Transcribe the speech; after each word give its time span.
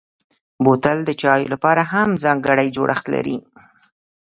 بوتل 0.63 0.97
د 1.05 1.11
چايو 1.21 1.51
لپاره 1.53 1.81
هم 1.93 2.09
ځانګړی 2.23 2.67
جوړښت 2.75 3.05
لري. 3.15 3.37